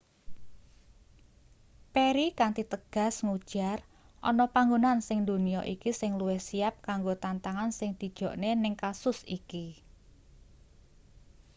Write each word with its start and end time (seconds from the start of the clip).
perry 1.93 2.27
kanthi 2.39 2.63
tegas 2.71 3.15
ngujar 3.27 3.77
ana 4.29 4.45
panggonan 4.55 4.99
sing 5.07 5.17
ndonya 5.23 5.61
iki 5.73 5.91
sing 5.99 6.11
luwih 6.19 6.41
siyap 6.47 6.75
kanggo 6.87 7.13
tantangan 7.23 7.69
sing 7.77 7.89
dijokne 8.01 8.51
ning 8.63 8.73
kasus 8.83 9.19
iki 9.37 9.65